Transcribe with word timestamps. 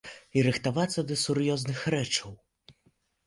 І 0.37 0.43
рыхтавацца 0.45 1.03
да 1.11 1.17
сур'ёзных 1.23 1.83
рэчаў. 1.97 2.31